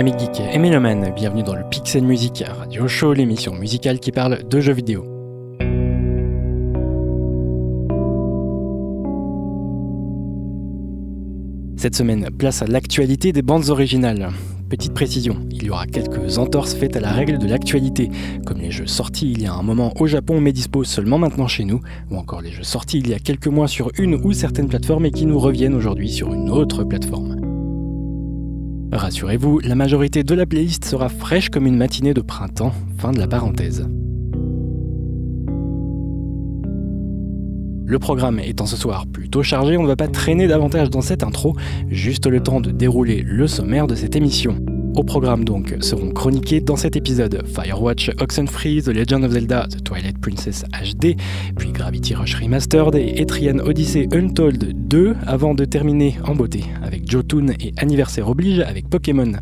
[0.00, 4.48] Amis geeks et mélomanes, bienvenue dans le Pixel Music Radio Show, l'émission musicale qui parle
[4.48, 5.04] de jeux vidéo.
[11.76, 14.30] Cette semaine, place à l'actualité des bandes originales.
[14.70, 18.08] Petite précision, il y aura quelques entorses faites à la règle de l'actualité,
[18.46, 21.46] comme les jeux sortis il y a un moment au Japon mais disposent seulement maintenant
[21.46, 24.32] chez nous, ou encore les jeux sortis il y a quelques mois sur une ou
[24.32, 27.39] certaines plateformes et qui nous reviennent aujourd'hui sur une autre plateforme.
[29.10, 33.18] Rassurez-vous, la majorité de la playlist sera fraîche comme une matinée de printemps, fin de
[33.18, 33.88] la parenthèse.
[37.86, 41.24] Le programme étant ce soir plutôt chargé, on ne va pas traîner davantage dans cette
[41.24, 41.56] intro,
[41.88, 44.60] juste le temps de dérouler le sommaire de cette émission.
[44.96, 49.82] Au programme donc seront chroniqués dans cet épisode Firewatch, Oxenfree, The Legend of Zelda, The
[49.84, 51.16] Twilight Princess HD,
[51.56, 57.08] puis Gravity Rush Remastered et Etrian Odyssey Untold 2, avant de terminer en beauté avec
[57.08, 59.32] Jotun et Anniversaire oblige avec Pokémon.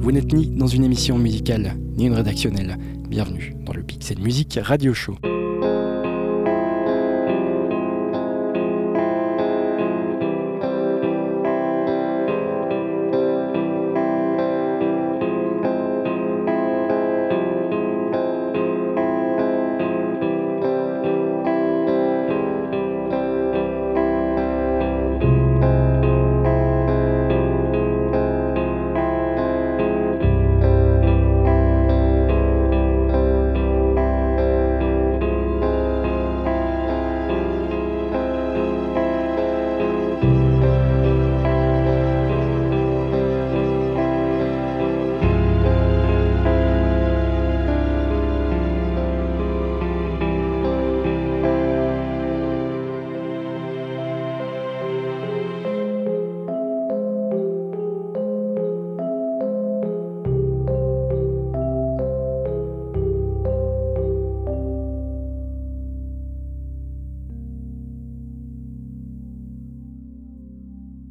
[0.00, 2.76] Vous n'êtes ni dans une émission musicale, ni une rédactionnelle.
[3.08, 5.14] Bienvenue dans le Pixel Music Radio Show.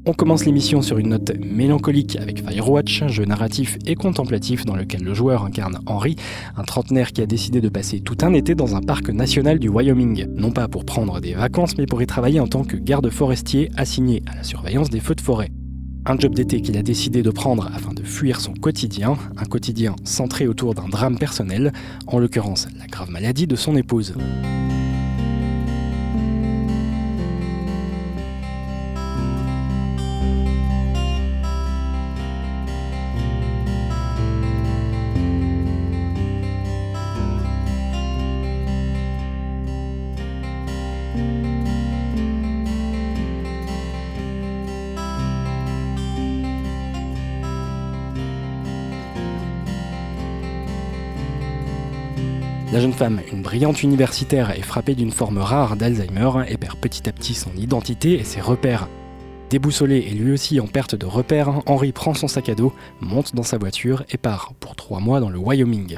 [0.07, 5.01] On commence l'émission sur une note mélancolique avec Firewatch, jeu narratif et contemplatif dans lequel
[5.01, 6.15] le joueur incarne Henry,
[6.55, 9.67] un trentenaire qui a décidé de passer tout un été dans un parc national du
[9.67, 13.09] Wyoming, non pas pour prendre des vacances mais pour y travailler en tant que garde
[13.09, 15.49] forestier assigné à la surveillance des feux de forêt.
[16.05, 19.95] Un job d'été qu'il a décidé de prendre afin de fuir son quotidien, un quotidien
[20.03, 21.73] centré autour d'un drame personnel,
[22.05, 24.13] en l'occurrence la grave maladie de son épouse.
[53.01, 57.51] Une brillante universitaire, est frappée d'une forme rare d'Alzheimer et perd petit à petit son
[57.57, 58.87] identité et ses repères.
[59.49, 63.35] Déboussolé et lui aussi en perte de repères, Henry prend son sac à dos, monte
[63.35, 65.95] dans sa voiture et part pour trois mois dans le Wyoming.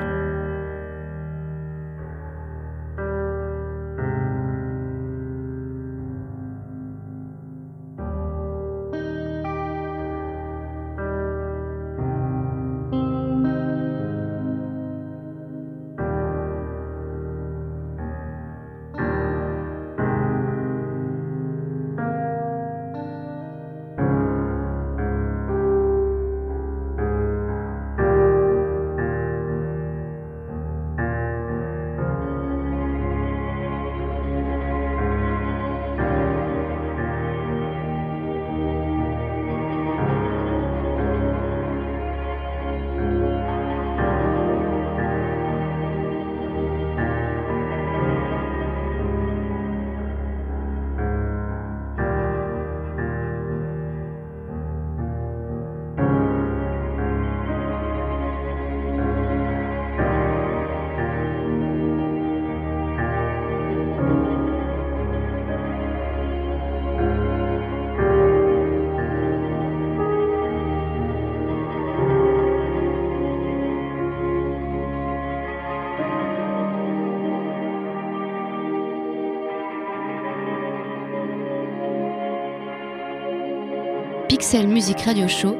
[84.48, 85.58] Pixel Music Radio Show,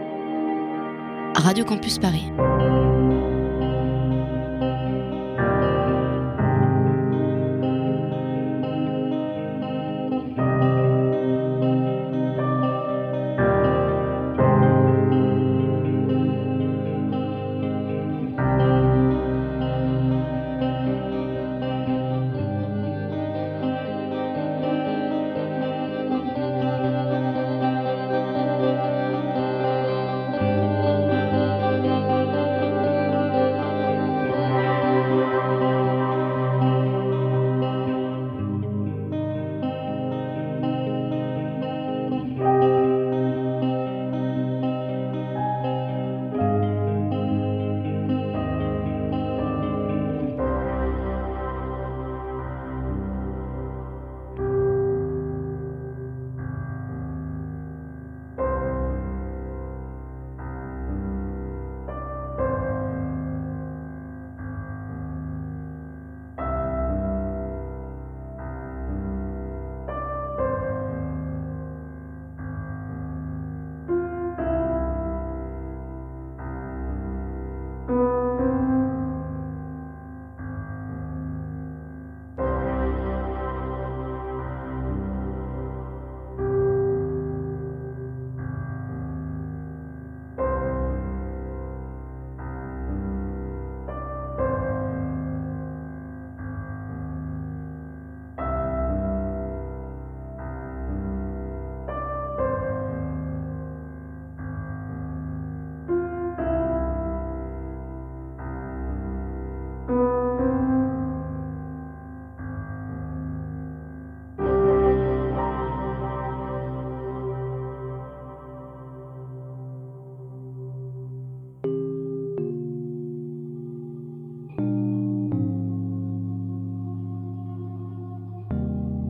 [1.44, 2.32] Radio Campus Paris.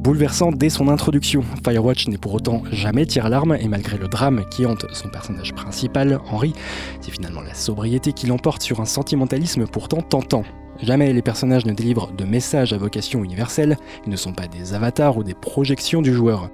[0.08, 4.66] Bouleversant dès son introduction, Firewatch n'est pour autant jamais tire-larme et malgré le drame qui
[4.66, 6.54] hante son personnage principal, Henry,
[7.02, 10.44] c'est finalement la sobriété qui l'emporte sur un sentimentalisme pourtant tentant.
[10.82, 13.76] Jamais les personnages ne délivrent de messages à vocation universelle,
[14.06, 16.52] ils ne sont pas des avatars ou des projections du joueur.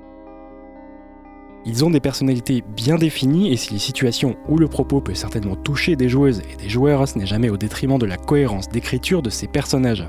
[1.64, 5.56] Ils ont des personnalités bien définies et si les situations où le propos peut certainement
[5.56, 9.22] toucher des joueuses et des joueurs, ce n'est jamais au détriment de la cohérence d'écriture
[9.22, 10.08] de ces personnages.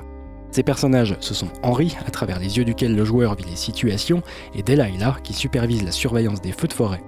[0.55, 4.21] Ces personnages, ce sont Henry, à travers les yeux duquel le joueur vit les situations,
[4.53, 7.03] et Delilah, qui supervise la surveillance des feux de forêt.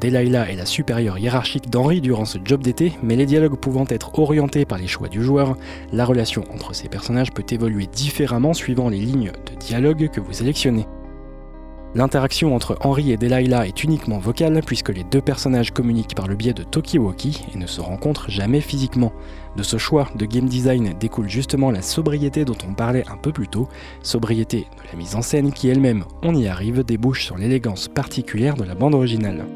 [0.00, 4.18] Delilah est la supérieure hiérarchique d'Henry durant ce job d'été, mais les dialogues pouvant être
[4.18, 5.58] orientés par les choix du joueur,
[5.92, 10.32] la relation entre ces personnages peut évoluer différemment suivant les lignes de dialogue que vous
[10.32, 10.86] sélectionnez.
[11.96, 16.36] L'interaction entre Henry et Delilah est uniquement vocale puisque les deux personnages communiquent par le
[16.36, 19.14] biais de Tokiwoki et ne se rencontrent jamais physiquement.
[19.56, 23.32] De ce choix de game design découle justement la sobriété dont on parlait un peu
[23.32, 23.66] plus tôt,
[24.02, 28.56] sobriété de la mise en scène qui elle-même, on y arrive, débouche sur l'élégance particulière
[28.56, 29.46] de la bande originale.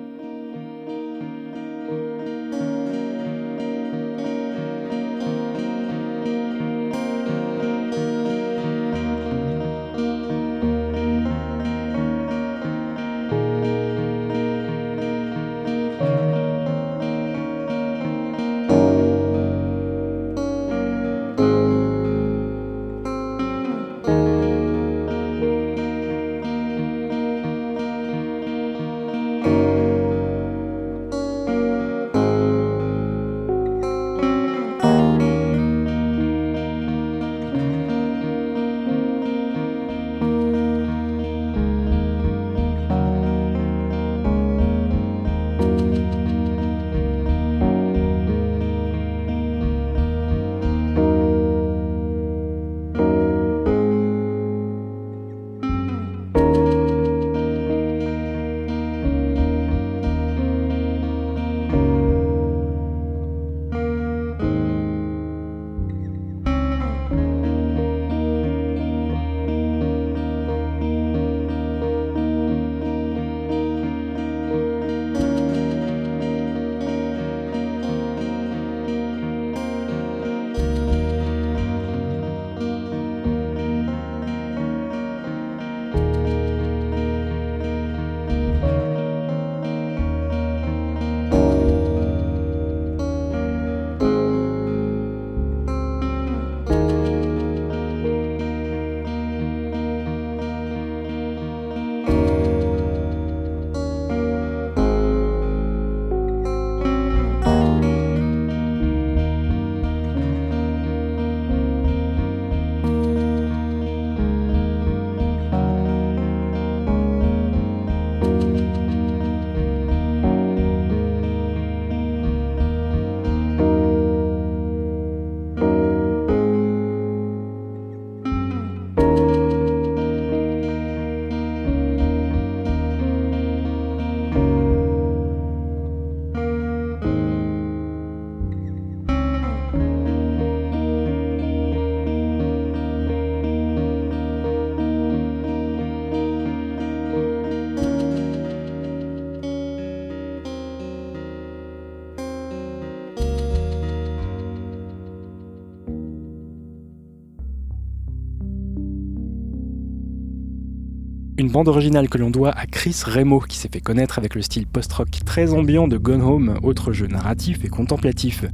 [161.51, 164.67] Bande originale que l'on doit à Chris Remo, qui s'est fait connaître avec le style
[164.67, 168.45] post-rock très ambiant de Gone Home, autre jeu narratif et contemplatif.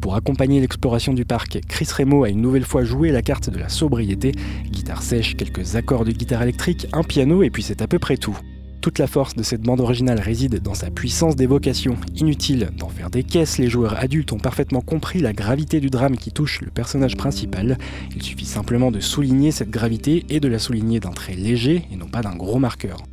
[0.00, 3.58] Pour accompagner l'exploration du parc, Chris Remo a une nouvelle fois joué la carte de
[3.58, 4.32] la sobriété,
[4.70, 8.16] guitare sèche, quelques accords de guitare électrique, un piano et puis c'est à peu près
[8.16, 8.38] tout.
[8.82, 11.96] Toute la force de cette bande originale réside dans sa puissance d'évocation.
[12.16, 16.16] Inutile d'en faire des caisses, les joueurs adultes ont parfaitement compris la gravité du drame
[16.16, 17.78] qui touche le personnage principal.
[18.16, 21.96] Il suffit simplement de souligner cette gravité et de la souligner d'un trait léger et
[21.96, 23.04] non pas d'un gros marqueur.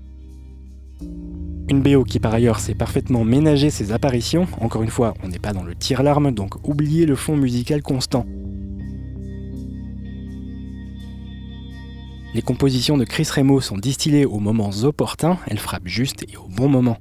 [1.69, 5.38] Une BO qui par ailleurs sait parfaitement ménager ses apparitions, encore une fois on n'est
[5.38, 8.25] pas dans le tir-larme donc oubliez le fond musical constant.
[12.36, 16.48] Les compositions de Chris Remo sont distillées aux moments opportuns, elles frappent juste et au
[16.48, 16.98] bon moment.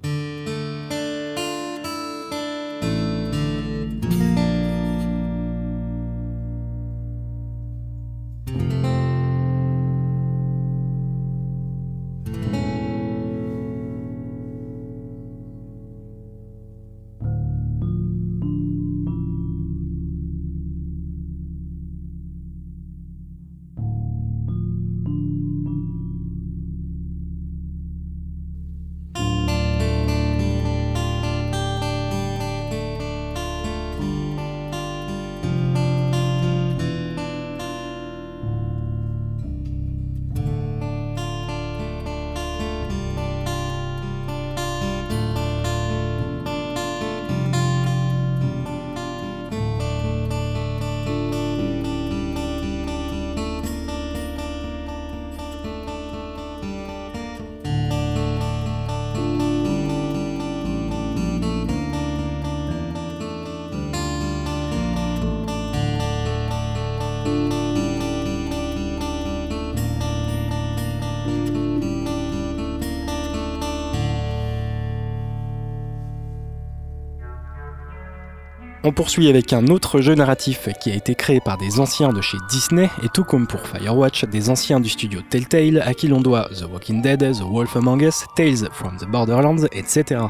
[78.88, 82.22] On poursuit avec un autre jeu narratif qui a été créé par des anciens de
[82.22, 86.22] chez Disney et tout comme pour Firewatch, des anciens du studio Telltale à qui l'on
[86.22, 90.22] doit The Walking Dead, The Wolf Among Us, Tales from the Borderlands, etc.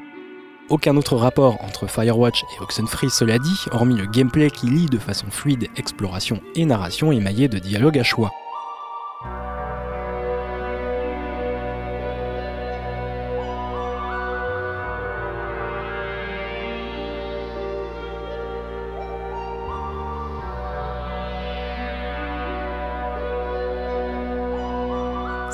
[0.71, 4.99] Aucun autre rapport entre Firewatch et Oxenfree cela dit, hormis le gameplay qui lie de
[4.99, 8.33] façon fluide exploration et narration émaillée de dialogues à choix.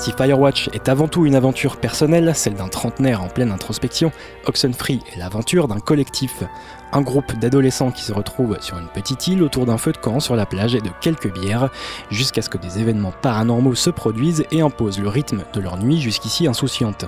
[0.05, 4.11] Si Firewatch est avant tout une aventure personnelle, celle d'un trentenaire en pleine introspection,
[4.45, 6.43] Oxenfree est l'aventure d'un collectif.
[6.91, 10.19] Un groupe d'adolescents qui se retrouvent sur une petite île autour d'un feu de camp
[10.19, 11.71] sur la plage et de quelques bières,
[12.11, 15.99] jusqu'à ce que des événements paranormaux se produisent et imposent le rythme de leur nuit
[15.99, 17.05] jusqu'ici insouciante.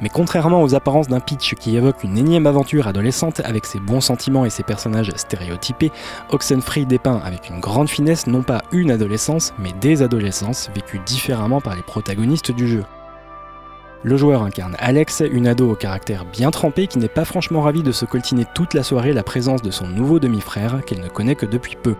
[0.00, 4.00] Mais contrairement aux apparences d'un pitch qui évoque une énième aventure adolescente avec ses bons
[4.00, 5.90] sentiments et ses personnages stéréotypés,
[6.30, 11.60] Oxenfree dépeint avec une grande finesse non pas une adolescence, mais des adolescences vécues différemment
[11.60, 12.84] par les protagonistes du jeu.
[14.04, 17.82] Le joueur incarne Alex, une ado au caractère bien trempé qui n'est pas franchement ravie
[17.82, 21.34] de se coltiner toute la soirée la présence de son nouveau demi-frère qu'elle ne connaît
[21.34, 21.96] que depuis peu.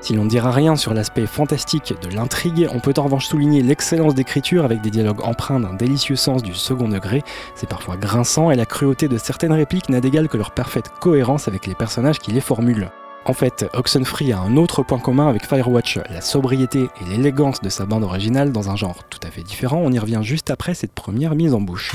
[0.00, 3.62] Si l'on ne dira rien sur l'aspect fantastique de l'intrigue, on peut en revanche souligner
[3.62, 7.22] l'excellence d'écriture avec des dialogues empreints d'un délicieux sens du second degré,
[7.54, 11.48] c'est parfois grinçant et la cruauté de certaines répliques n'a d'égal que leur parfaite cohérence
[11.48, 12.90] avec les personnages qui les formulent.
[13.26, 17.68] En fait, Oxenfree a un autre point commun avec Firewatch, la sobriété et l'élégance de
[17.68, 20.72] sa bande originale dans un genre tout à fait différent, on y revient juste après
[20.72, 21.94] cette première mise en bouche.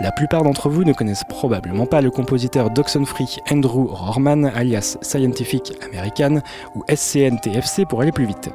[0.00, 5.72] La plupart d'entre vous ne connaissent probablement pas le compositeur d'Oxenfree Andrew Rorman, alias Scientific
[5.84, 6.40] American,
[6.74, 8.50] ou SCNTFC pour aller plus vite.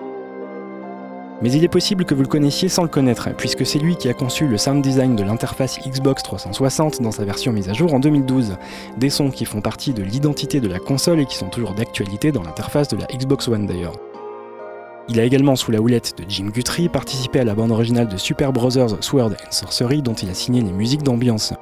[1.42, 4.10] Mais il est possible que vous le connaissiez sans le connaître, puisque c'est lui qui
[4.10, 7.94] a conçu le sound design de l'interface Xbox 360 dans sa version mise à jour
[7.94, 8.58] en 2012.
[8.98, 12.34] Des sons qui font partie de l'identité de la console et qui sont toujours d'actualité
[12.34, 13.96] dans l'interface de la Xbox One d'ailleurs.
[15.12, 18.18] Il a également, sous la houlette de Jim Guthrie, participé à la bande originale de
[18.18, 21.54] Super Brothers Sword and Sorcery dont il a signé les musiques d'ambiance.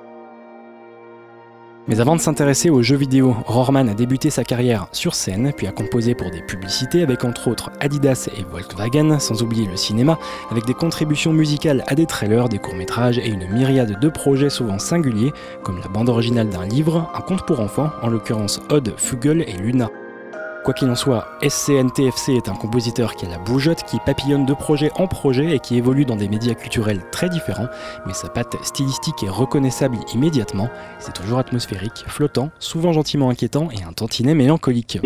[1.88, 5.68] Mais avant de s'intéresser aux jeux vidéo, Rorman a débuté sa carrière sur scène, puis
[5.68, 10.20] a composé pour des publicités avec entre autres Adidas et Volkswagen, sans oublier le cinéma,
[10.52, 14.80] avec des contributions musicales à des trailers, des courts-métrages et une myriade de projets souvent
[14.80, 15.32] singuliers,
[15.64, 19.54] comme la bande originale d'un livre, un conte pour enfants, en l'occurrence Odd, Fugel et
[19.54, 19.90] Luna.
[20.64, 24.54] Quoi qu'il en soit, SCNTFC est un compositeur qui a la bougeotte, qui papillonne de
[24.54, 27.70] projet en projet et qui évolue dans des médias culturels très différents,
[28.06, 33.84] mais sa patte stylistique est reconnaissable immédiatement, c'est toujours atmosphérique, flottant, souvent gentiment inquiétant et
[33.84, 35.00] un tantinet mélancolique.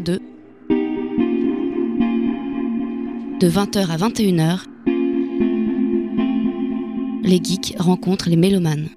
[0.00, 0.20] De
[3.42, 4.60] 20h à 21h,
[7.22, 8.88] les geeks rencontrent les mélomanes.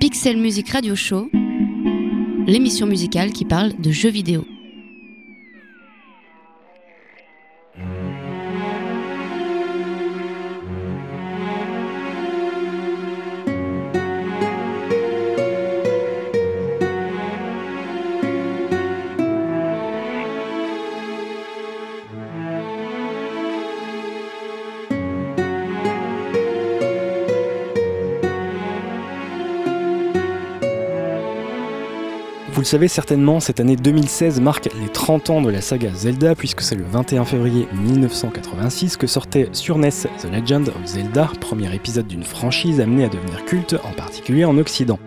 [0.00, 1.30] Pixel Music Radio Show,
[2.46, 4.44] l'émission musicale qui parle de jeux vidéo.
[32.74, 36.74] Savez certainement, cette année 2016 marque les 30 ans de la saga Zelda puisque c'est
[36.74, 42.24] le 21 février 1986 que sortait sur NES The Legend of Zelda, premier épisode d'une
[42.24, 44.98] franchise amenée à devenir culte, en particulier en Occident.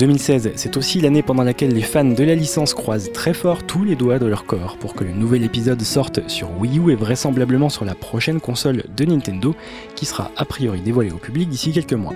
[0.00, 3.84] 2016, c'est aussi l'année pendant laquelle les fans de la licence croisent très fort tous
[3.84, 6.94] les doigts de leur corps pour que le nouvel épisode sorte sur Wii U et
[6.94, 9.54] vraisemblablement sur la prochaine console de Nintendo,
[9.94, 12.12] qui sera a priori dévoilée au public d'ici quelques mois.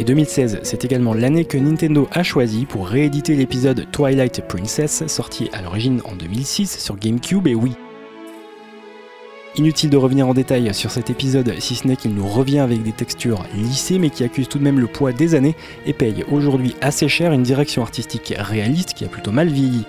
[0.00, 5.50] Et 2016, c'est également l'année que Nintendo a choisi pour rééditer l'épisode Twilight Princess, sorti
[5.52, 7.76] à l'origine en 2006 sur GameCube et Wii.
[9.56, 12.82] Inutile de revenir en détail sur cet épisode, si ce n'est qu'il nous revient avec
[12.82, 16.24] des textures lissées mais qui accusent tout de même le poids des années et paye
[16.32, 19.84] aujourd'hui assez cher une direction artistique réaliste qui a plutôt mal vieilli.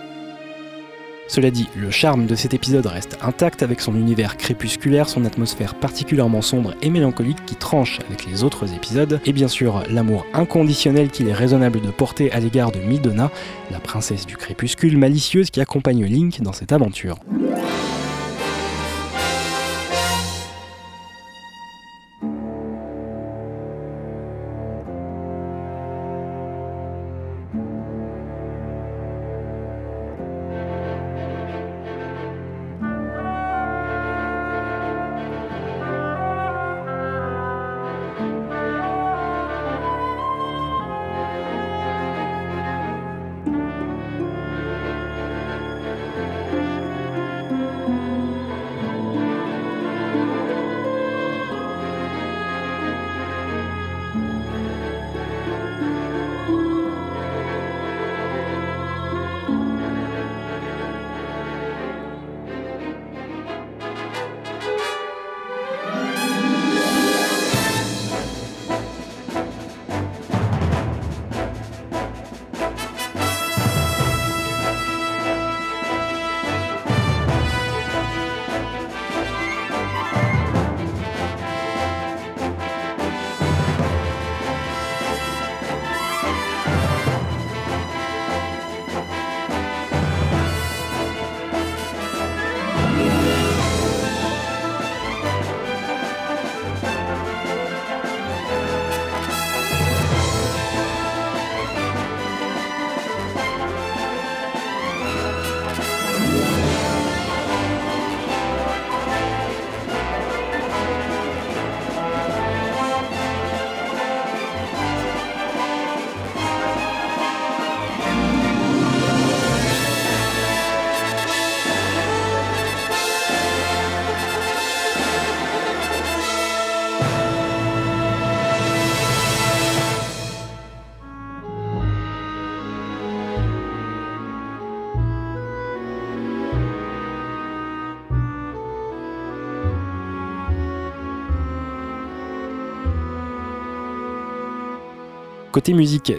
[1.32, 5.76] Cela dit, le charme de cet épisode reste intact avec son univers crépusculaire, son atmosphère
[5.76, 11.10] particulièrement sombre et mélancolique qui tranche avec les autres épisodes, et bien sûr l'amour inconditionnel
[11.10, 13.32] qu'il est raisonnable de porter à l'égard de Midona,
[13.72, 17.16] la princesse du crépuscule malicieuse qui accompagne Link dans cette aventure.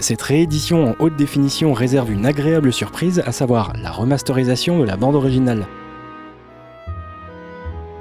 [0.00, 4.96] Cette réédition en haute définition réserve une agréable surprise, à savoir la remasterisation de la
[4.96, 5.66] bande originale.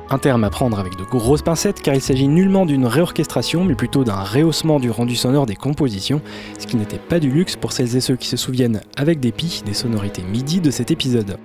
[0.10, 3.76] Un terme à prendre avec de grosses pincettes car il s'agit nullement d'une réorchestration mais
[3.76, 6.22] plutôt d'un rehaussement du rendu sonore des compositions,
[6.60, 9.64] ce qui n'était pas du luxe pour celles et ceux qui se souviennent avec dépit
[9.66, 11.38] des sonorités MIDI de cet épisode.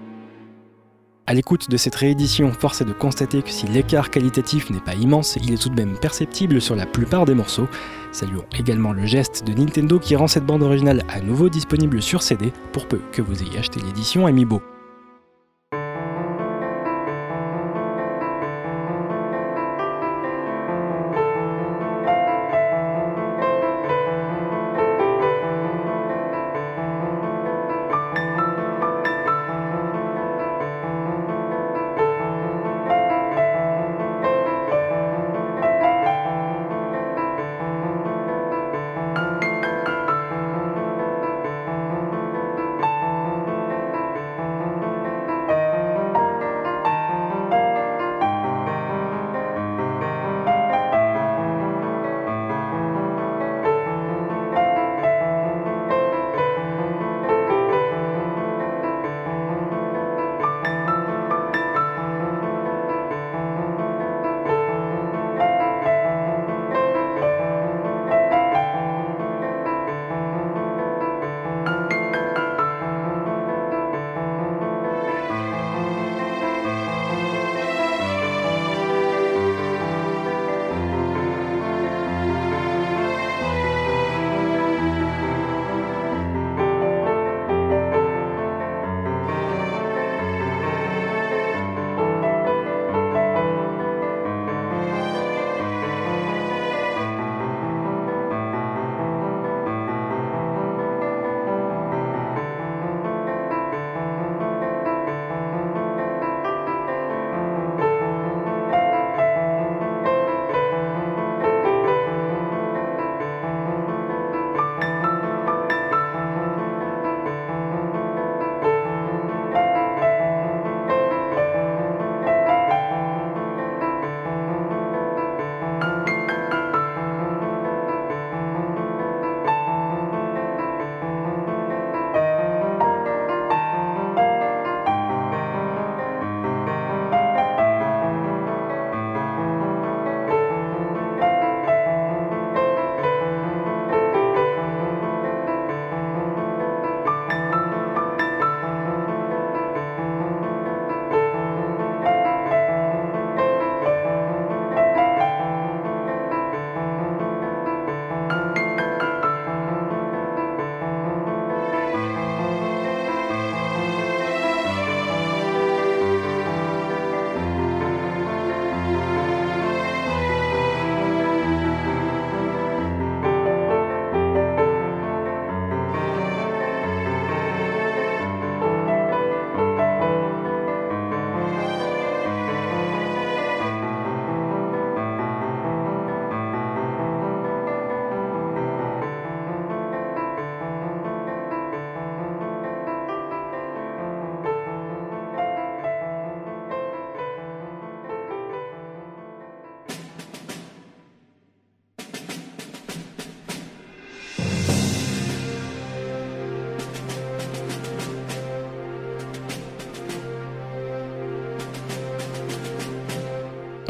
[1.29, 4.95] À l'écoute de cette réédition, force est de constater que si l'écart qualitatif n'est pas
[4.95, 7.67] immense, il est tout de même perceptible sur la plupart des morceaux.
[8.13, 12.23] Saluons également le geste de Nintendo qui rend cette bande originale à nouveau disponible sur
[12.23, 14.63] CD pour peu que vous ayez acheté l'édition Amiibo.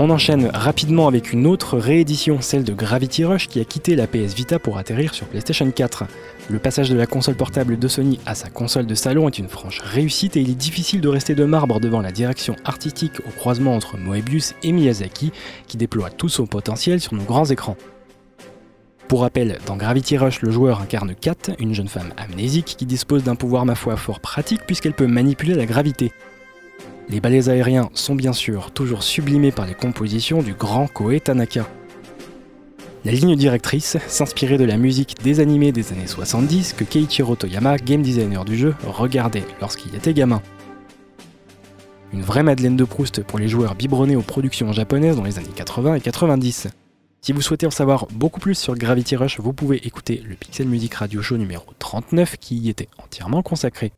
[0.07, 4.07] On enchaîne rapidement avec une autre réédition, celle de Gravity Rush qui a quitté la
[4.07, 6.05] PS Vita pour atterrir sur PlayStation 4.
[6.49, 9.49] Le passage de la console portable de Sony à sa console de salon est une
[9.49, 13.31] franche réussite et il est difficile de rester de marbre devant la direction artistique au
[13.31, 15.33] croisement entre Moebius et Miyazaki
[15.66, 17.77] qui déploie tout son potentiel sur nos grands écrans.
[19.09, 23.25] Pour rappel, dans Gravity Rush, le joueur incarne Kat, une jeune femme amnésique qui dispose
[23.25, 26.12] d'un pouvoir ma foi fort pratique puisqu'elle peut manipuler la gravité.
[27.09, 31.66] Les balais aériens sont bien sûr toujours sublimés par les compositions du grand Koei Tanaka.
[33.05, 37.77] La ligne directrice s'inspirait de la musique des animés des années 70 que Keiichiro Toyama,
[37.77, 40.42] game designer du jeu, regardait lorsqu'il était gamin.
[42.12, 45.47] Une vraie Madeleine de Proust pour les joueurs biberonnés aux productions japonaises dans les années
[45.55, 46.69] 80 et 90.
[47.21, 50.66] Si vous souhaitez en savoir beaucoup plus sur Gravity Rush, vous pouvez écouter le Pixel
[50.66, 53.92] Music Radio Show numéro 39 qui y était entièrement consacré.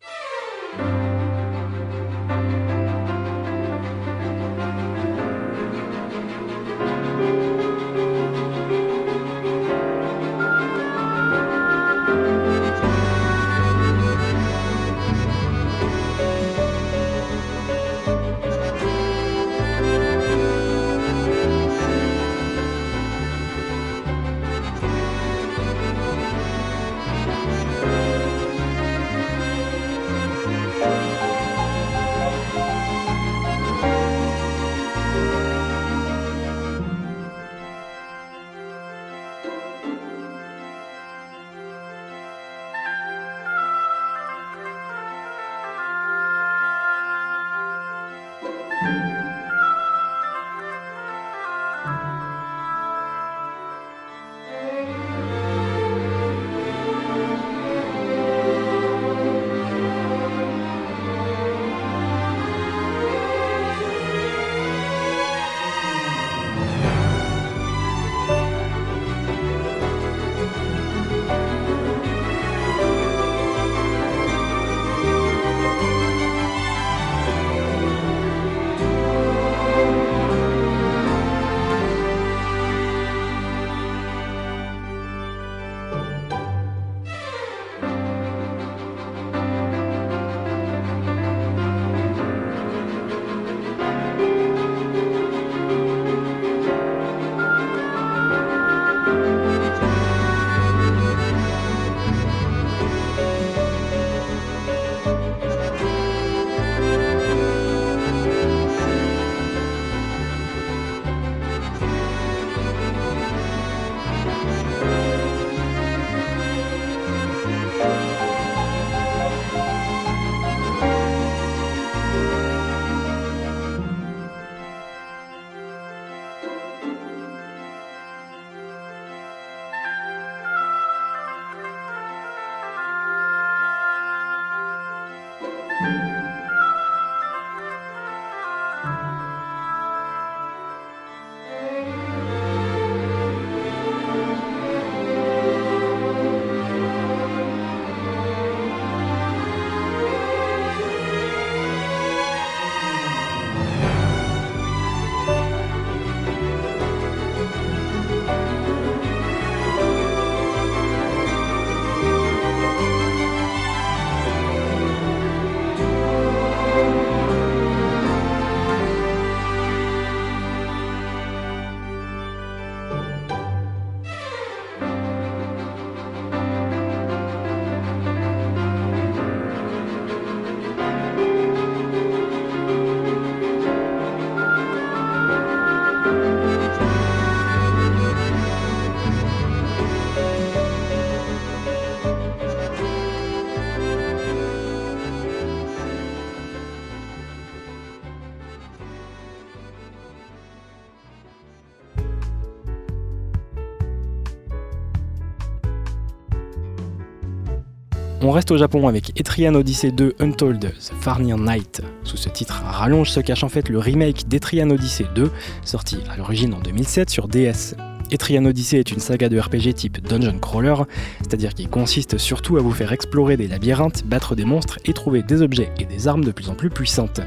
[208.20, 211.82] On reste au Japon avec Etrian Odyssey 2 Untold The Farnier Night.
[212.02, 215.30] Sous ce titre, rallonge se cache en fait le remake d'Etrian Odyssey 2,
[215.64, 217.76] sorti à l'origine en 2007 sur DS.
[218.10, 220.74] Etrian Odyssey est une saga de RPG type dungeon crawler,
[221.20, 225.22] c'est-à-dire qui consiste surtout à vous faire explorer des labyrinthes, battre des monstres et trouver
[225.22, 227.20] des objets et des armes de plus en plus puissantes.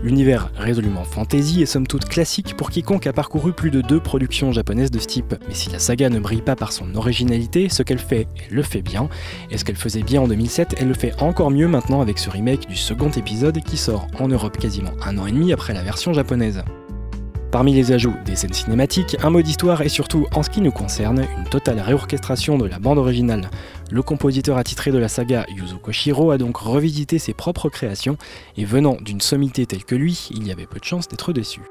[0.00, 4.52] L'univers résolument fantasy est somme toute classique pour quiconque a parcouru plus de deux productions
[4.52, 5.34] japonaises de ce type.
[5.48, 8.62] Mais si la saga ne brille pas par son originalité, ce qu'elle fait, elle le
[8.62, 9.08] fait bien.
[9.50, 12.30] Et ce qu'elle faisait bien en 2007, elle le fait encore mieux maintenant avec ce
[12.30, 15.82] remake du second épisode qui sort en Europe quasiment un an et demi après la
[15.82, 16.62] version japonaise.
[17.50, 20.70] Parmi les ajouts des scènes cinématiques, un mot d'histoire et surtout, en ce qui nous
[20.70, 23.50] concerne, une totale réorchestration de la bande originale.
[23.90, 28.18] Le compositeur attitré de la saga Yuzo Koshiro a donc revisité ses propres créations
[28.58, 31.62] et venant d'une sommité telle que lui, il y avait peu de chance d'être déçu.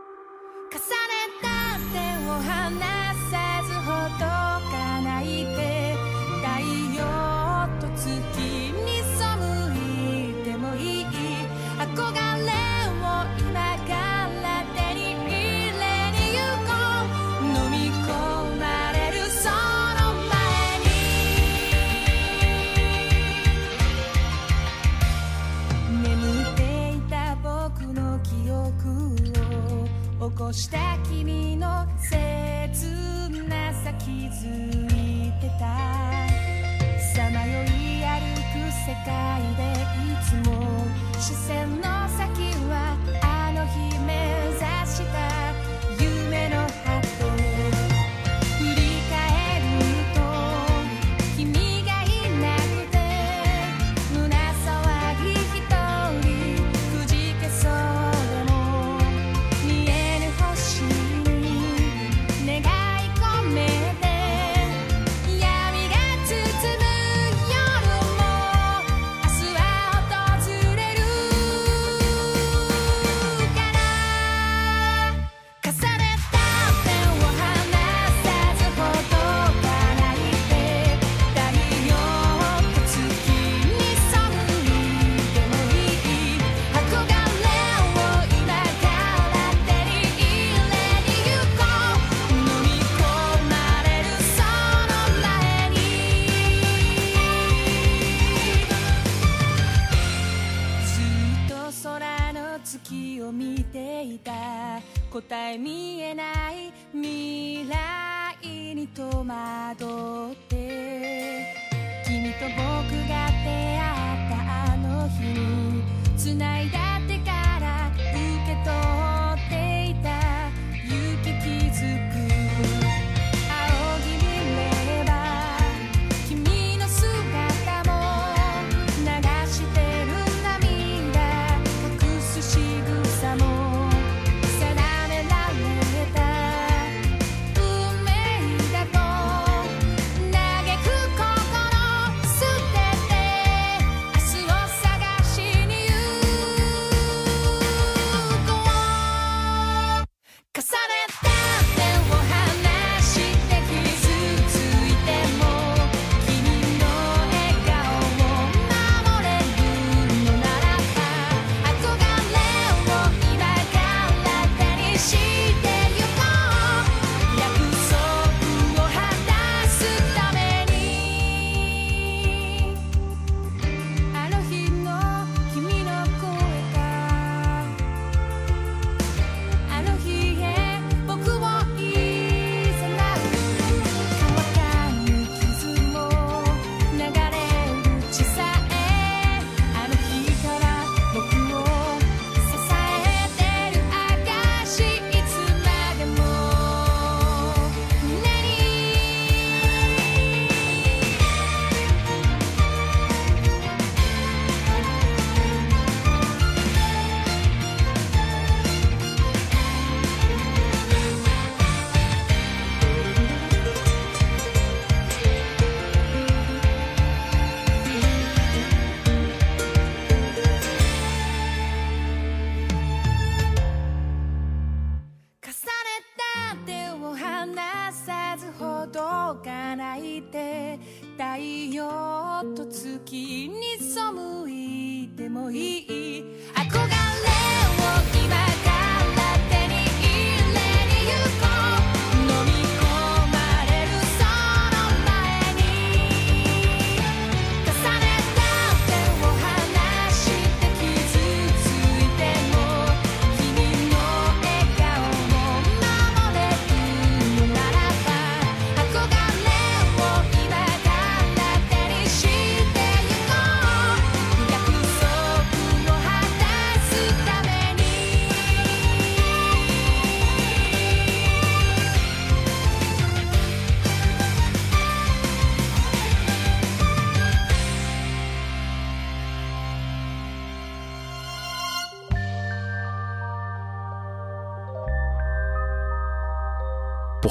[30.30, 32.12] 起こした君の切
[33.48, 35.64] なさ気づいてた。
[37.16, 39.08] さまよい歩く世界
[39.56, 40.52] でいつも
[41.18, 44.12] 視線の先はあの日目
[44.52, 45.47] 指した。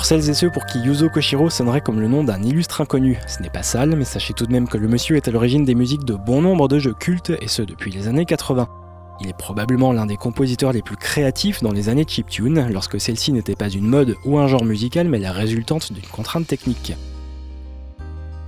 [0.06, 3.42] Celles et ceux pour qui Yuzo Koshiro sonnerait comme le nom d'un illustre inconnu, ce
[3.42, 5.74] n'est pas sale, mais sachez tout de même que le monsieur est à l'origine des
[5.74, 8.68] musiques de bon nombre de jeux cultes, et ce depuis les années 80.
[9.20, 13.32] Il est probablement l'un des compositeurs les plus créatifs dans les années chiptune, lorsque celle-ci
[13.32, 16.92] n'était pas une mode ou un genre musical, mais la résultante d'une contrainte technique.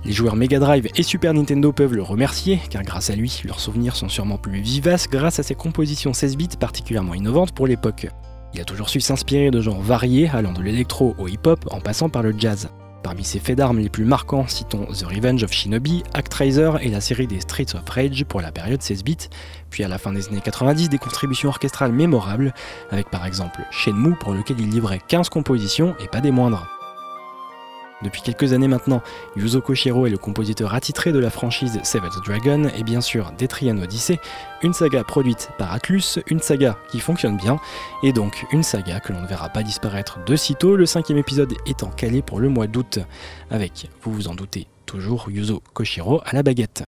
[0.05, 3.59] Les joueurs Mega Drive et Super Nintendo peuvent le remercier, car grâce à lui, leurs
[3.59, 8.07] souvenirs sont sûrement plus vivaces grâce à ses compositions 16 bits particulièrement innovantes pour l'époque.
[8.53, 12.09] Il a toujours su s'inspirer de genres variés, allant de l'électro au hip-hop en passant
[12.09, 12.69] par le jazz.
[13.03, 16.99] Parmi ses faits d'armes les plus marquants, citons The Revenge of Shinobi, Actraiser et la
[16.99, 19.29] série des Streets of Rage pour la période 16 bits,
[19.69, 22.53] puis à la fin des années 90 des contributions orchestrales mémorables,
[22.91, 26.78] avec par exemple Shenmue pour lequel il livrait 15 compositions et pas des moindres.
[28.01, 29.01] Depuis quelques années maintenant,
[29.35, 33.77] Yuzo Koshiro est le compositeur attitré de la franchise Seventh Dragon et bien sûr d'Etrian
[33.77, 34.19] Odyssey,
[34.63, 37.59] une saga produite par Atlus, une saga qui fonctionne bien,
[38.01, 41.53] et donc une saga que l'on ne verra pas disparaître de sitôt, le cinquième épisode
[41.65, 42.99] étant calé pour le mois d'août,
[43.51, 46.83] avec, vous vous en doutez, toujours Yuzo Koshiro à la baguette.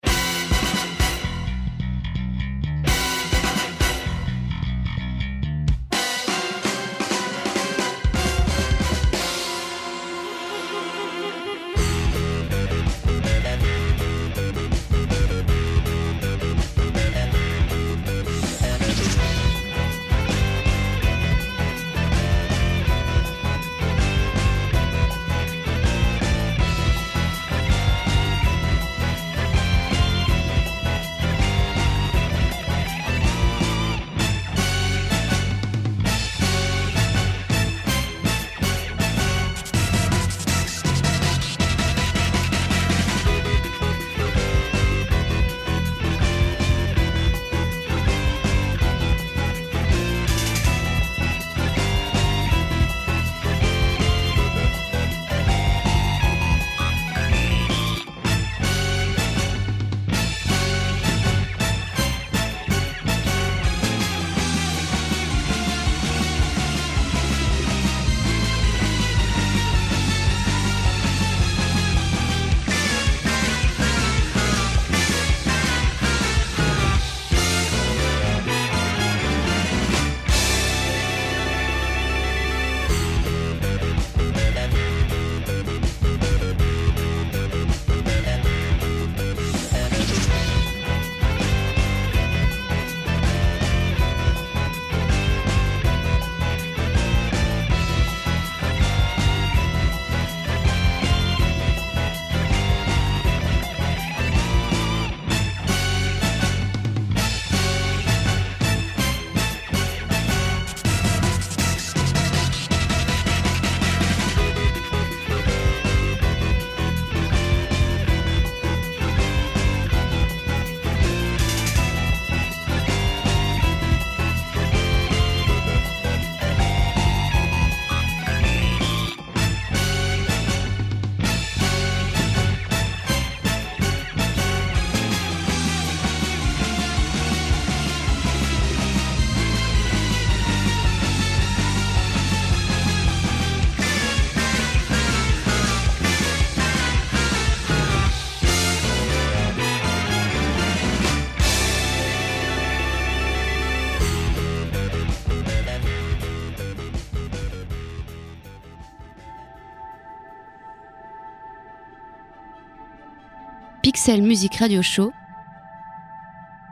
[164.01, 165.13] Pixel Music Radio Show,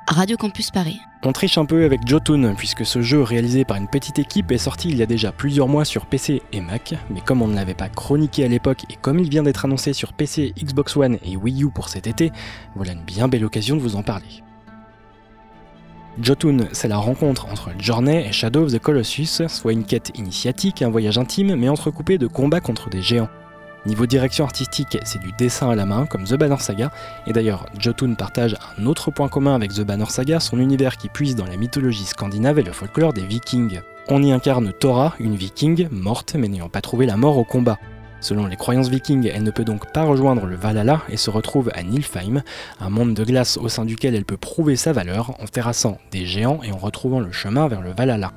[0.06, 0.98] Radio Campus Paris.
[1.24, 4.56] On triche un peu avec Jotun, puisque ce jeu réalisé par une petite équipe est
[4.56, 7.54] sorti il y a déjà plusieurs mois sur PC et Mac, mais comme on ne
[7.54, 11.18] l'avait pas chroniqué à l'époque et comme il vient d'être annoncé sur PC, Xbox One
[11.22, 12.32] et Wii U pour cet été,
[12.74, 14.42] voilà une bien belle occasion de vous en parler.
[16.22, 20.80] Jotun, c'est la rencontre entre Journey et Shadow of the Colossus, soit une quête initiatique,
[20.80, 23.28] un voyage intime, mais entrecoupé de combats contre des géants.
[23.86, 26.90] Niveau direction artistique, c'est du dessin à la main, comme The Banner Saga,
[27.26, 31.08] et d'ailleurs, Jotun partage un autre point commun avec The Banner Saga, son univers qui
[31.08, 33.80] puise dans la mythologie scandinave et le folklore des vikings.
[34.08, 37.78] On y incarne Thora, une viking, morte mais n'ayant pas trouvé la mort au combat.
[38.20, 41.70] Selon les croyances vikings, elle ne peut donc pas rejoindre le Valhalla et se retrouve
[41.74, 42.42] à Nilfheim,
[42.80, 46.26] un monde de glace au sein duquel elle peut prouver sa valeur en terrassant des
[46.26, 48.32] géants et en retrouvant le chemin vers le Valhalla.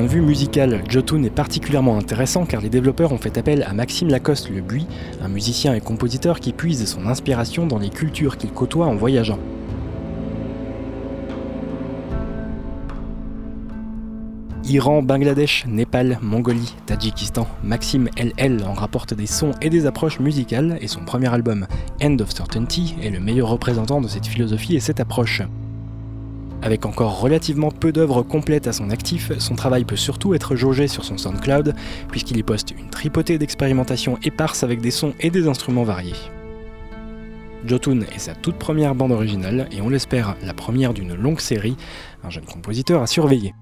[0.00, 3.74] Point de vue musical, Jotun est particulièrement intéressant car les développeurs ont fait appel à
[3.74, 4.86] Maxime Lacoste Le Buis,
[5.22, 9.38] un musicien et compositeur qui puise son inspiration dans les cultures qu'il côtoie en voyageant.
[14.64, 20.78] Iran, Bangladesh, Népal, Mongolie, Tadjikistan, Maxime LL en rapporte des sons et des approches musicales
[20.80, 21.66] et son premier album,
[22.02, 25.42] End of Certainty, est le meilleur représentant de cette philosophie et cette approche.
[26.62, 30.88] Avec encore relativement peu d'œuvres complètes à son actif, son travail peut surtout être jaugé
[30.88, 31.74] sur son SoundCloud,
[32.08, 36.14] puisqu'il y poste une tripotée d'expérimentations éparses avec des sons et des instruments variés.
[37.66, 41.76] Jotun est sa toute première bande originale et on l'espère la première d'une longue série,
[42.24, 43.54] un jeune compositeur à surveiller.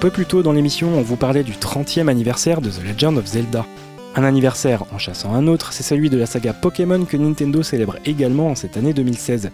[0.00, 3.26] Peu plus tôt dans l'émission, on vous parlait du 30e anniversaire de The Legend of
[3.26, 3.66] Zelda.
[4.16, 7.96] Un anniversaire en chassant un autre, c'est celui de la saga Pokémon que Nintendo célèbre
[8.06, 9.50] également en cette année 2016.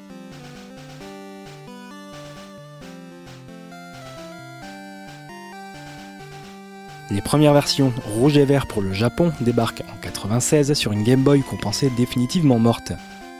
[7.11, 11.23] Les premières versions rouge et vert pour le Japon débarquent en 96 sur une Game
[11.23, 12.93] Boy qu'on pensait définitivement morte.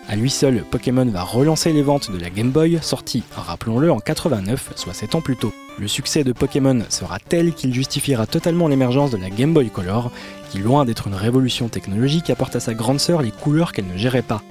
[0.09, 3.99] À lui seul, Pokémon va relancer les ventes de la Game Boy, sortie, rappelons-le, en
[3.99, 5.53] 89, soit 7 ans plus tôt.
[5.79, 10.13] Le succès de Pokémon sera tel qu'il justifiera totalement l'émergence de la Game Boy Color,
[10.51, 13.97] qui loin d'être une révolution technologique apporte à sa grande sœur les couleurs qu'elle ne
[13.97, 14.43] gérait pas.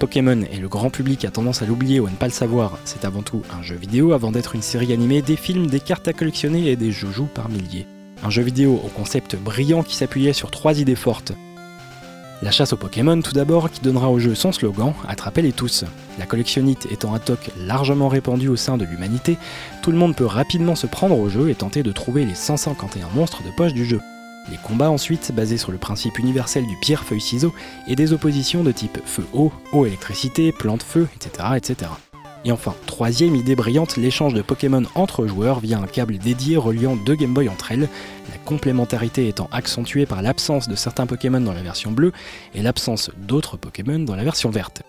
[0.00, 2.76] Pokémon, et le grand public a tendance à l'oublier ou à ne pas le savoir,
[2.84, 6.08] c'est avant tout un jeu vidéo avant d'être une série animée, des films, des cartes
[6.08, 7.86] à collectionner et des joujoux par milliers.
[8.24, 11.32] Un jeu vidéo au concept brillant qui s'appuyait sur trois idées fortes.
[12.42, 15.84] La chasse aux Pokémon tout d'abord qui donnera au jeu son slogan Attrapez-les tous.
[16.18, 19.38] La collectionnite étant un toc largement répandu au sein de l'humanité,
[19.82, 23.08] tout le monde peut rapidement se prendre au jeu et tenter de trouver les 151
[23.14, 24.00] monstres de poche du jeu.
[24.50, 27.54] Les combats ensuite, basés sur le principe universel du pierre-feuille-ciseau
[27.86, 31.90] et des oppositions de type feu-eau, eau-électricité, plante-feu, etc., etc.
[32.44, 36.94] Et enfin, troisième idée brillante, l'échange de Pokémon entre joueurs via un câble dédié reliant
[36.94, 37.88] deux Game Boy entre elles,
[38.30, 42.12] la complémentarité étant accentuée par l'absence de certains Pokémon dans la version bleue
[42.54, 44.82] et l'absence d'autres Pokémon dans la version verte.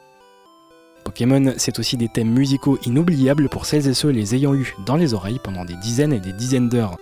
[1.04, 4.96] Pokémon, c'est aussi des thèmes musicaux inoubliables pour celles et ceux les ayant eus dans
[4.96, 6.98] les oreilles pendant des dizaines et des dizaines d'heures.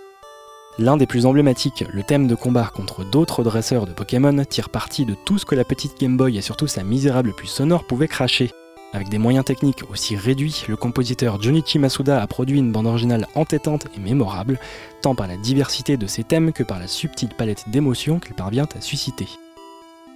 [0.78, 5.06] L'un des plus emblématiques, le thème de combat contre d'autres dresseurs de Pokémon, tire parti
[5.06, 8.08] de tout ce que la petite Game Boy et surtout sa misérable puce sonore pouvaient
[8.08, 8.50] cracher.
[8.94, 13.26] Avec des moyens techniques aussi réduits, le compositeur Junichi Masuda a produit une bande originale
[13.34, 14.60] entêtante et mémorable,
[15.02, 18.68] tant par la diversité de ses thèmes que par la subtile palette d'émotions qu'il parvient
[18.76, 19.26] à susciter.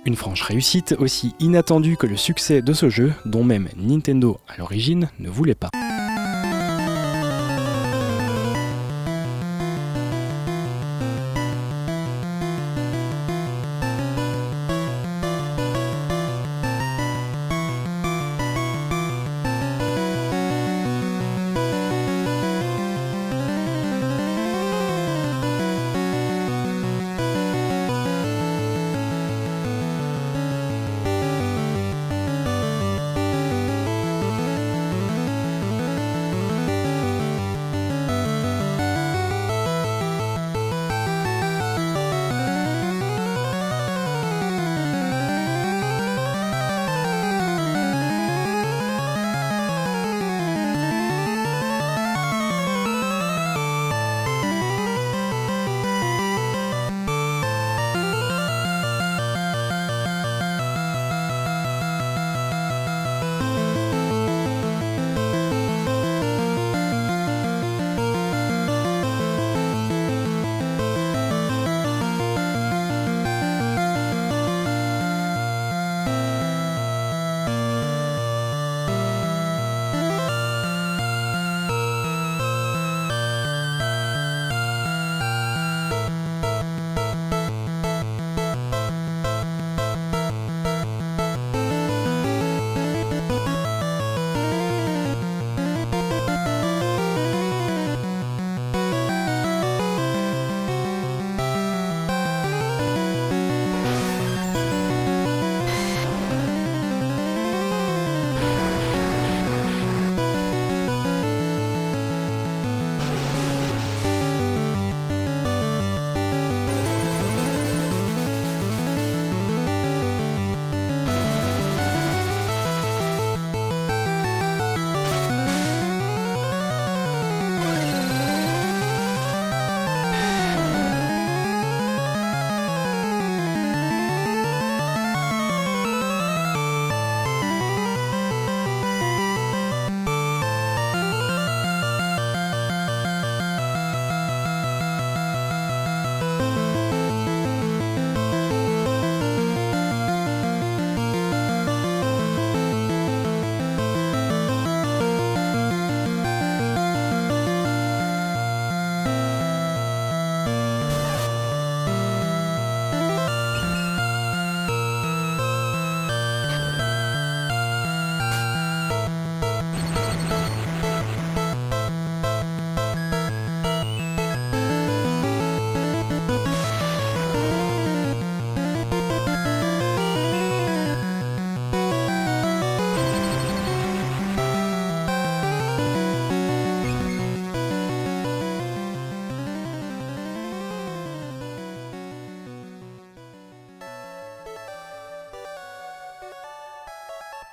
[0.05, 4.57] Une franche réussite aussi inattendue que le succès de ce jeu, dont même Nintendo à
[4.59, 5.71] l'origine ne voulait pas.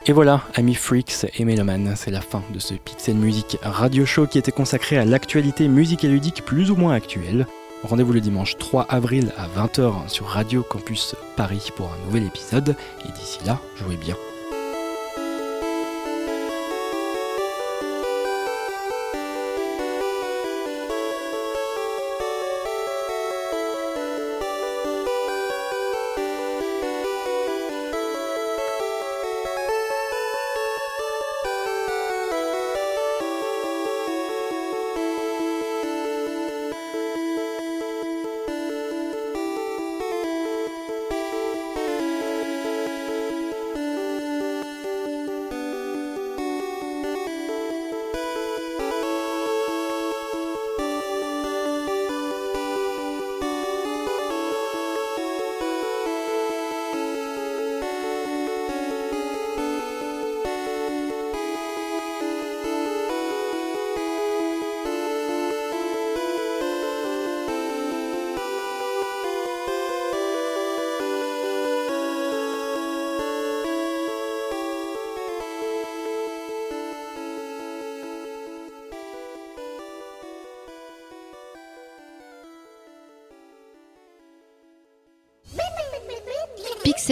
[0.07, 4.27] Et voilà, amis freaks et mélomanes, c'est la fin de ce Pixel Music radio show
[4.27, 7.47] qui était consacré à l'actualité musique et ludique plus ou moins actuelle.
[7.81, 12.75] Rendez-vous le dimanche 3 avril à 20h sur Radio Campus Paris pour un nouvel épisode.
[13.03, 14.15] Et d'ici là, jouez bien.